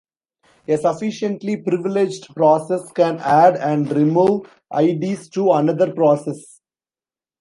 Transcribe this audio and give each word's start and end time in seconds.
A 0.67 0.77
sufficiently 0.77 1.57
privileged 1.57 2.33
process 2.35 2.91
can 2.93 3.19
add 3.19 3.55
and 3.55 3.87
remove 3.91 4.47
ids 4.73 5.29
to 5.29 5.51
another 5.51 5.93
process. 5.93 6.59